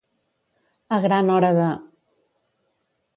[0.95, 1.69] A gran hora de.